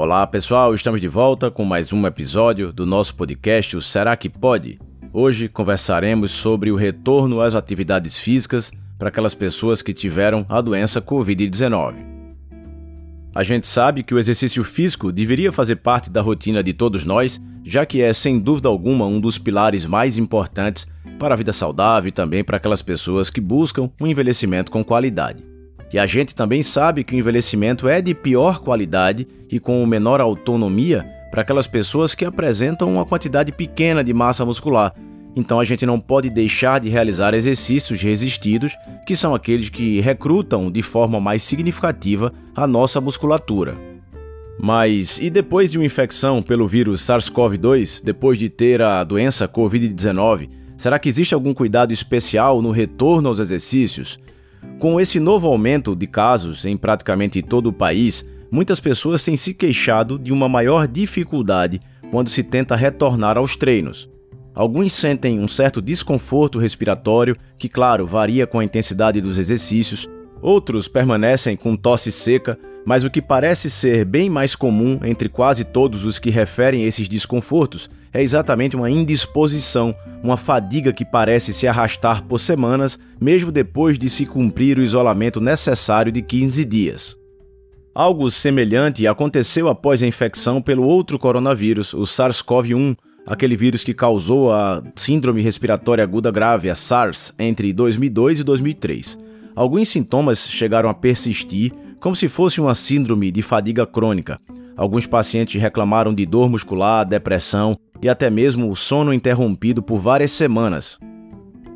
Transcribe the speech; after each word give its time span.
Olá 0.00 0.24
pessoal, 0.28 0.72
estamos 0.74 1.00
de 1.00 1.08
volta 1.08 1.50
com 1.50 1.64
mais 1.64 1.92
um 1.92 2.06
episódio 2.06 2.72
do 2.72 2.86
nosso 2.86 3.16
podcast 3.16 3.76
o 3.76 3.82
Será 3.82 4.16
que 4.16 4.28
Pode? 4.28 4.78
Hoje 5.12 5.48
conversaremos 5.48 6.30
sobre 6.30 6.70
o 6.70 6.76
retorno 6.76 7.40
às 7.40 7.52
atividades 7.52 8.16
físicas 8.16 8.70
para 8.96 9.08
aquelas 9.08 9.34
pessoas 9.34 9.82
que 9.82 9.92
tiveram 9.92 10.46
a 10.48 10.60
doença 10.60 11.02
Covid-19. 11.02 11.96
A 13.34 13.42
gente 13.42 13.66
sabe 13.66 14.04
que 14.04 14.14
o 14.14 14.20
exercício 14.20 14.62
físico 14.62 15.10
deveria 15.10 15.50
fazer 15.50 15.74
parte 15.74 16.08
da 16.08 16.20
rotina 16.20 16.62
de 16.62 16.72
todos 16.72 17.04
nós, 17.04 17.40
já 17.64 17.84
que 17.84 18.00
é 18.00 18.12
sem 18.12 18.38
dúvida 18.38 18.68
alguma 18.68 19.04
um 19.04 19.20
dos 19.20 19.36
pilares 19.36 19.84
mais 19.84 20.16
importantes 20.16 20.86
para 21.18 21.34
a 21.34 21.36
vida 21.36 21.52
saudável 21.52 22.08
e 22.08 22.12
também 22.12 22.44
para 22.44 22.58
aquelas 22.58 22.82
pessoas 22.82 23.30
que 23.30 23.40
buscam 23.40 23.90
um 24.00 24.06
envelhecimento 24.06 24.70
com 24.70 24.84
qualidade. 24.84 25.57
E 25.92 25.98
a 25.98 26.06
gente 26.06 26.34
também 26.34 26.62
sabe 26.62 27.02
que 27.02 27.14
o 27.14 27.18
envelhecimento 27.18 27.88
é 27.88 28.00
de 28.00 28.14
pior 28.14 28.60
qualidade 28.60 29.26
e 29.50 29.58
com 29.58 29.84
menor 29.86 30.20
autonomia 30.20 31.06
para 31.30 31.42
aquelas 31.42 31.66
pessoas 31.66 32.14
que 32.14 32.24
apresentam 32.24 32.92
uma 32.92 33.06
quantidade 33.06 33.52
pequena 33.52 34.02
de 34.04 34.12
massa 34.12 34.44
muscular. 34.44 34.94
Então 35.36 35.60
a 35.60 35.64
gente 35.64 35.86
não 35.86 36.00
pode 36.00 36.30
deixar 36.30 36.80
de 36.80 36.88
realizar 36.88 37.32
exercícios 37.32 38.02
resistidos, 38.02 38.76
que 39.06 39.14
são 39.14 39.34
aqueles 39.34 39.68
que 39.68 40.00
recrutam 40.00 40.70
de 40.70 40.82
forma 40.82 41.20
mais 41.20 41.42
significativa 41.42 42.32
a 42.56 42.66
nossa 42.66 43.00
musculatura. 43.00 43.76
Mas 44.60 45.18
e 45.18 45.30
depois 45.30 45.70
de 45.70 45.78
uma 45.78 45.86
infecção 45.86 46.42
pelo 46.42 46.66
vírus 46.66 47.00
SARS-CoV-2, 47.02 48.02
depois 48.02 48.38
de 48.38 48.48
ter 48.48 48.82
a 48.82 49.04
doença 49.04 49.46
Covid-19, 49.46 50.50
será 50.76 50.98
que 50.98 51.08
existe 51.08 51.32
algum 51.32 51.54
cuidado 51.54 51.92
especial 51.92 52.60
no 52.60 52.72
retorno 52.72 53.28
aos 53.28 53.38
exercícios? 53.38 54.18
Com 54.78 55.00
esse 55.00 55.18
novo 55.18 55.46
aumento 55.46 55.96
de 55.96 56.06
casos 56.06 56.64
em 56.64 56.76
praticamente 56.76 57.42
todo 57.42 57.68
o 57.68 57.72
país, 57.72 58.26
muitas 58.50 58.78
pessoas 58.80 59.24
têm 59.24 59.36
se 59.36 59.52
queixado 59.52 60.18
de 60.18 60.32
uma 60.32 60.48
maior 60.48 60.86
dificuldade 60.86 61.80
quando 62.10 62.28
se 62.28 62.42
tenta 62.42 62.76
retornar 62.76 63.36
aos 63.36 63.56
treinos. 63.56 64.08
Alguns 64.54 64.92
sentem 64.92 65.38
um 65.38 65.46
certo 65.46 65.80
desconforto 65.80 66.58
respiratório, 66.58 67.36
que, 67.56 67.68
claro, 67.68 68.06
varia 68.06 68.46
com 68.46 68.58
a 68.58 68.64
intensidade 68.64 69.20
dos 69.20 69.38
exercícios, 69.38 70.08
outros 70.40 70.88
permanecem 70.88 71.56
com 71.56 71.76
tosse 71.76 72.12
seca, 72.12 72.58
mas 72.84 73.04
o 73.04 73.10
que 73.10 73.20
parece 73.20 73.70
ser 73.70 74.04
bem 74.04 74.30
mais 74.30 74.56
comum 74.56 75.00
entre 75.04 75.28
quase 75.28 75.64
todos 75.64 76.04
os 76.04 76.18
que 76.18 76.30
referem 76.30 76.84
esses 76.84 77.08
desconfortos 77.08 77.90
é 78.12 78.22
exatamente 78.22 78.76
uma 78.76 78.90
indisposição, 78.90 79.94
uma 80.22 80.36
fadiga 80.36 80.92
que 80.92 81.04
parece 81.04 81.52
se 81.52 81.66
arrastar 81.66 82.24
por 82.24 82.38
semanas, 82.38 82.98
mesmo 83.20 83.52
depois 83.52 83.98
de 83.98 84.08
se 84.08 84.24
cumprir 84.24 84.78
o 84.78 84.82
isolamento 84.82 85.40
necessário 85.40 86.10
de 86.10 86.22
15 86.22 86.64
dias. 86.64 87.16
Algo 87.94 88.30
semelhante 88.30 89.06
aconteceu 89.06 89.68
após 89.68 90.02
a 90.02 90.06
infecção 90.06 90.62
pelo 90.62 90.84
outro 90.84 91.18
coronavírus, 91.18 91.92
o 91.92 92.02
SARS-CoV-1, 92.02 92.96
aquele 93.26 93.56
vírus 93.56 93.84
que 93.84 93.92
causou 93.92 94.52
a 94.52 94.82
Síndrome 94.96 95.42
Respiratória 95.42 96.04
Aguda 96.04 96.30
Grave, 96.30 96.70
a 96.70 96.74
SARS, 96.74 97.34
entre 97.38 97.72
2002 97.72 98.40
e 98.40 98.44
2003. 98.44 99.27
Alguns 99.58 99.88
sintomas 99.88 100.48
chegaram 100.48 100.88
a 100.88 100.94
persistir, 100.94 101.72
como 101.98 102.14
se 102.14 102.28
fosse 102.28 102.60
uma 102.60 102.76
síndrome 102.76 103.28
de 103.32 103.42
fadiga 103.42 103.84
crônica. 103.84 104.40
Alguns 104.76 105.04
pacientes 105.04 105.60
reclamaram 105.60 106.14
de 106.14 106.24
dor 106.24 106.48
muscular, 106.48 107.04
depressão 107.04 107.76
e 108.00 108.08
até 108.08 108.30
mesmo 108.30 108.70
o 108.70 108.76
sono 108.76 109.12
interrompido 109.12 109.82
por 109.82 109.98
várias 109.98 110.30
semanas. 110.30 110.96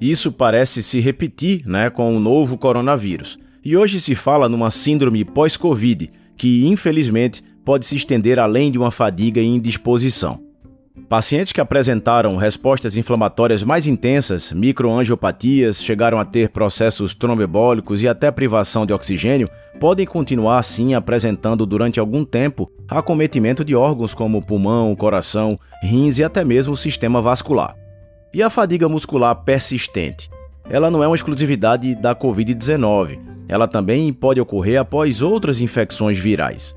Isso 0.00 0.30
parece 0.30 0.84
se 0.84 1.00
repetir 1.00 1.62
né, 1.66 1.90
com 1.90 2.16
o 2.16 2.20
novo 2.20 2.56
coronavírus. 2.56 3.40
E 3.64 3.76
hoje 3.76 3.98
se 3.98 4.14
fala 4.14 4.48
numa 4.48 4.70
síndrome 4.70 5.24
pós-Covid, 5.24 6.12
que 6.36 6.68
infelizmente 6.68 7.42
pode 7.64 7.86
se 7.86 7.96
estender 7.96 8.38
além 8.38 8.70
de 8.70 8.78
uma 8.78 8.92
fadiga 8.92 9.40
e 9.40 9.46
indisposição. 9.46 10.43
Pacientes 11.08 11.52
que 11.52 11.60
apresentaram 11.60 12.36
respostas 12.36 12.96
inflamatórias 12.96 13.62
mais 13.62 13.86
intensas, 13.86 14.52
microangiopatias, 14.52 15.82
chegaram 15.82 16.18
a 16.18 16.24
ter 16.24 16.48
processos 16.48 17.14
trombembólicos 17.14 18.02
e 18.02 18.08
até 18.08 18.30
privação 18.30 18.86
de 18.86 18.92
oxigênio, 18.92 19.50
podem 19.78 20.06
continuar 20.06 20.58
assim 20.58 20.94
apresentando 20.94 21.66
durante 21.66 22.00
algum 22.00 22.24
tempo 22.24 22.70
acometimento 22.88 23.64
de 23.64 23.74
órgãos 23.74 24.14
como 24.14 24.44
pulmão, 24.44 24.96
coração, 24.96 25.58
rins 25.82 26.18
e 26.18 26.24
até 26.24 26.42
mesmo 26.42 26.72
o 26.72 26.76
sistema 26.76 27.20
vascular. 27.20 27.76
E 28.32 28.42
a 28.42 28.48
fadiga 28.48 28.88
muscular 28.88 29.34
persistente? 29.44 30.30
Ela 30.68 30.90
não 30.90 31.04
é 31.04 31.06
uma 31.06 31.16
exclusividade 31.16 31.94
da 31.94 32.16
Covid-19, 32.16 33.18
ela 33.46 33.68
também 33.68 34.10
pode 34.10 34.40
ocorrer 34.40 34.80
após 34.80 35.20
outras 35.20 35.60
infecções 35.60 36.18
virais. 36.18 36.74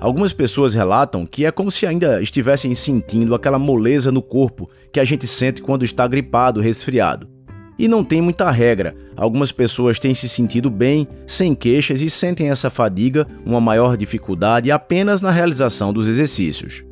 Algumas 0.00 0.32
pessoas 0.32 0.74
relatam 0.74 1.26
que 1.26 1.44
é 1.44 1.50
como 1.50 1.70
se 1.70 1.84
ainda 1.84 2.22
estivessem 2.22 2.74
sentindo 2.74 3.34
aquela 3.34 3.58
moleza 3.58 4.12
no 4.12 4.22
corpo 4.22 4.70
que 4.92 5.00
a 5.00 5.04
gente 5.04 5.26
sente 5.26 5.60
quando 5.60 5.84
está 5.84 6.06
gripado, 6.06 6.60
resfriado. 6.60 7.28
E 7.76 7.88
não 7.88 8.04
tem 8.04 8.20
muita 8.20 8.50
regra. 8.50 8.94
Algumas 9.16 9.50
pessoas 9.50 9.98
têm 9.98 10.14
se 10.14 10.28
sentido 10.28 10.70
bem, 10.70 11.06
sem 11.26 11.54
queixas 11.54 12.00
e 12.00 12.08
sentem 12.08 12.48
essa 12.48 12.70
fadiga, 12.70 13.26
uma 13.44 13.60
maior 13.60 13.96
dificuldade 13.96 14.70
apenas 14.70 15.20
na 15.20 15.30
realização 15.30 15.92
dos 15.92 16.06
exercícios. 16.06 16.84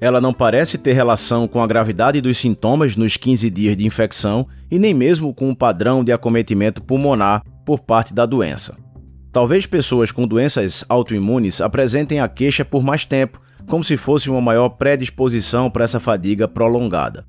Ela 0.00 0.20
não 0.20 0.32
parece 0.32 0.76
ter 0.76 0.92
relação 0.92 1.46
com 1.46 1.62
a 1.62 1.66
gravidade 1.66 2.20
dos 2.20 2.36
sintomas 2.36 2.96
nos 2.96 3.16
15 3.16 3.48
dias 3.48 3.76
de 3.76 3.86
infecção 3.86 4.46
e 4.70 4.78
nem 4.78 4.92
mesmo 4.92 5.32
com 5.32 5.50
o 5.50 5.56
padrão 5.56 6.02
de 6.02 6.12
acometimento 6.12 6.82
pulmonar 6.82 7.42
por 7.64 7.80
parte 7.80 8.12
da 8.12 8.26
doença. 8.26 8.76
Talvez 9.34 9.66
pessoas 9.66 10.12
com 10.12 10.28
doenças 10.28 10.84
autoimunes 10.88 11.60
apresentem 11.60 12.20
a 12.20 12.28
queixa 12.28 12.64
por 12.64 12.84
mais 12.84 13.04
tempo, 13.04 13.40
como 13.66 13.82
se 13.82 13.96
fosse 13.96 14.30
uma 14.30 14.40
maior 14.40 14.68
predisposição 14.68 15.68
para 15.68 15.82
essa 15.82 15.98
fadiga 15.98 16.46
prolongada. 16.46 17.26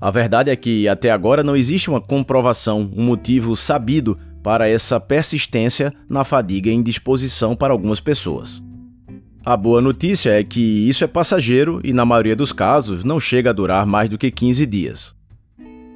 A 0.00 0.10
verdade 0.10 0.48
é 0.48 0.56
que 0.56 0.88
até 0.88 1.10
agora 1.10 1.42
não 1.42 1.54
existe 1.54 1.90
uma 1.90 2.00
comprovação, 2.00 2.90
um 2.96 3.04
motivo 3.04 3.54
sabido 3.54 4.18
para 4.42 4.70
essa 4.70 4.98
persistência 4.98 5.92
na 6.08 6.24
fadiga 6.24 6.70
e 6.70 6.72
indisposição 6.72 7.54
para 7.54 7.74
algumas 7.74 8.00
pessoas. 8.00 8.62
A 9.44 9.54
boa 9.54 9.82
notícia 9.82 10.30
é 10.30 10.42
que 10.42 10.88
isso 10.88 11.04
é 11.04 11.06
passageiro 11.06 11.78
e, 11.84 11.92
na 11.92 12.06
maioria 12.06 12.36
dos 12.36 12.52
casos, 12.52 13.04
não 13.04 13.20
chega 13.20 13.50
a 13.50 13.52
durar 13.52 13.84
mais 13.84 14.08
do 14.08 14.16
que 14.16 14.30
15 14.30 14.64
dias. 14.64 15.17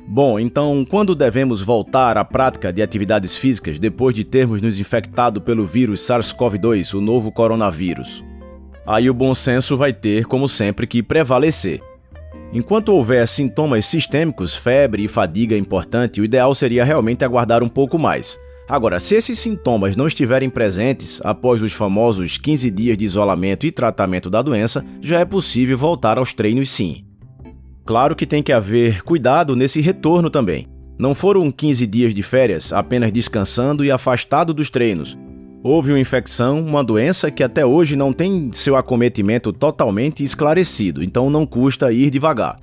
Bom, 0.07 0.39
então 0.39 0.85
quando 0.89 1.15
devemos 1.15 1.63
voltar 1.63 2.19
à 2.19 2.25
prática 2.25 2.73
de 2.73 2.83
atividades 2.83 3.37
físicas 3.37 3.79
depois 3.79 4.15
de 4.15 4.25
termos 4.25 4.61
nos 4.61 4.79
infectado 4.79 5.41
pelo 5.41 5.65
vírus 5.65 6.01
SARS-CoV-2, 6.01 6.95
o 6.95 7.01
novo 7.01 7.31
coronavírus? 7.31 8.23
Aí 8.87 9.09
o 9.09 9.15
bom 9.15 9.33
senso 9.33 9.77
vai 9.77 9.93
ter, 9.93 10.27
como 10.27 10.49
sempre, 10.49 10.87
que 10.87 11.03
prevalecer. 11.03 11.81
Enquanto 12.53 12.91
houver 12.91 13.27
sintomas 13.27 13.87
sistêmicos, 13.87 14.55
febre 14.55 15.05
e 15.05 15.09
fadiga 15.09 15.57
importante, 15.57 16.21
o 16.21 16.25
ideal 16.25 16.53
seria 16.55 16.85
realmente 16.85 17.25
aguardar 17.25 17.63
um 17.63 17.69
pouco 17.69 17.99
mais. 17.99 18.39
Agora, 18.69 19.01
se 19.01 19.15
esses 19.15 19.39
sintomas 19.39 19.97
não 19.97 20.07
estiverem 20.07 20.51
presentes 20.51 21.21
após 21.25 21.63
os 21.63 21.73
famosos 21.73 22.37
15 22.39 22.71
dias 22.71 22.99
de 22.99 23.05
isolamento 23.05 23.67
e 23.67 23.73
tratamento 23.73 24.29
da 24.29 24.43
doença, 24.43 24.85
já 25.01 25.21
é 25.21 25.25
possível 25.25 25.79
voltar 25.79 26.19
aos 26.19 26.35
treinos 26.35 26.71
sim. 26.71 27.05
Claro 27.85 28.15
que 28.15 28.27
tem 28.27 28.43
que 28.43 28.53
haver 28.53 29.03
cuidado 29.03 29.57
nesse 29.57 29.81
retorno 29.81 30.31
também. 30.31 30.69
Não 30.99 31.15
foram 31.15 31.51
15 31.51 31.87
dias 31.87 32.15
de 32.15 32.23
férias 32.23 32.73
apenas 32.73 33.11
descansando 33.11 33.85
e 33.85 33.91
afastado 33.91 34.55
dos 34.55 34.71
treinos. 34.71 35.19
Houve 35.65 35.93
uma 35.93 36.01
infecção, 36.01 36.61
uma 36.61 36.83
doença 36.83 37.31
que 37.31 37.43
até 37.43 37.65
hoje 37.65 37.97
não 37.97 38.13
tem 38.13 38.51
seu 38.53 38.77
acometimento 38.77 39.53
totalmente 39.53 40.23
esclarecido, 40.25 41.03
então 41.03 41.31
não 41.31 41.47
custa 41.47 41.93
ir 41.93 42.11
devagar. 42.11 42.61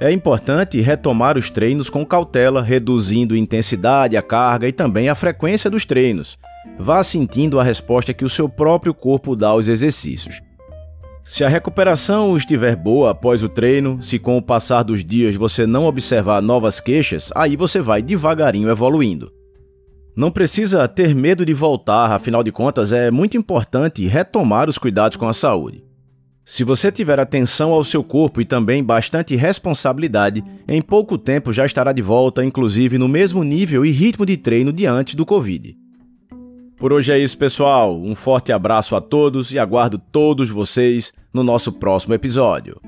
É 0.00 0.10
importante 0.10 0.80
retomar 0.80 1.38
os 1.38 1.50
treinos 1.50 1.88
com 1.88 2.04
cautela, 2.04 2.62
reduzindo 2.62 3.34
a 3.34 3.38
intensidade, 3.38 4.16
a 4.16 4.22
carga 4.22 4.66
e 4.66 4.72
também 4.72 5.08
a 5.08 5.14
frequência 5.14 5.70
dos 5.70 5.84
treinos. 5.84 6.36
Vá 6.78 7.04
sentindo 7.04 7.60
a 7.60 7.62
resposta 7.62 8.12
que 8.12 8.24
o 8.24 8.28
seu 8.28 8.48
próprio 8.48 8.92
corpo 8.92 9.36
dá 9.36 9.48
aos 9.48 9.68
exercícios. 9.68 10.40
Se 11.24 11.44
a 11.44 11.48
recuperação 11.48 12.36
estiver 12.36 12.74
boa 12.74 13.12
após 13.12 13.44
o 13.44 13.48
treino, 13.48 14.02
se 14.02 14.18
com 14.18 14.36
o 14.36 14.42
passar 14.42 14.82
dos 14.82 15.04
dias 15.04 15.36
você 15.36 15.66
não 15.66 15.86
observar 15.86 16.42
novas 16.42 16.80
queixas, 16.80 17.30
aí 17.34 17.54
você 17.56 17.80
vai 17.80 18.02
devagarinho 18.02 18.68
evoluindo. 18.68 19.32
Não 20.16 20.32
precisa 20.32 20.86
ter 20.88 21.14
medo 21.14 21.46
de 21.46 21.54
voltar, 21.54 22.10
afinal 22.10 22.42
de 22.42 22.50
contas, 22.50 22.92
é 22.92 23.08
muito 23.10 23.36
importante 23.36 24.06
retomar 24.06 24.68
os 24.68 24.78
cuidados 24.78 25.16
com 25.16 25.28
a 25.28 25.32
saúde. 25.32 25.84
Se 26.44 26.64
você 26.64 26.90
tiver 26.90 27.20
atenção 27.20 27.70
ao 27.70 27.84
seu 27.84 28.02
corpo 28.02 28.40
e 28.40 28.44
também 28.44 28.82
bastante 28.82 29.36
responsabilidade, 29.36 30.42
em 30.66 30.82
pouco 30.82 31.16
tempo 31.16 31.52
já 31.52 31.64
estará 31.64 31.92
de 31.92 32.02
volta, 32.02 32.44
inclusive 32.44 32.98
no 32.98 33.06
mesmo 33.06 33.44
nível 33.44 33.86
e 33.86 33.92
ritmo 33.92 34.26
de 34.26 34.36
treino 34.36 34.72
diante 34.72 35.16
do 35.16 35.24
Covid. 35.24 35.81
Por 36.82 36.92
hoje 36.92 37.12
é 37.12 37.18
isso, 37.20 37.38
pessoal. 37.38 37.96
Um 37.96 38.16
forte 38.16 38.50
abraço 38.50 38.96
a 38.96 39.00
todos 39.00 39.52
e 39.52 39.58
aguardo 39.60 39.98
todos 39.98 40.50
vocês 40.50 41.14
no 41.32 41.44
nosso 41.44 41.70
próximo 41.70 42.12
episódio. 42.12 42.80